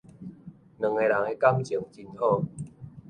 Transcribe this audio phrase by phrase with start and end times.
[0.79, 2.41] 兩个人的感情真好